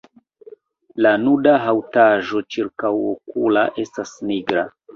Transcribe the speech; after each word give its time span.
La 1.05 1.11
nuda 1.25 1.53
haŭtaĵo 1.67 2.43
ĉirkaŭokula 2.57 3.69
estas 3.87 4.19
nigra. 4.33 4.69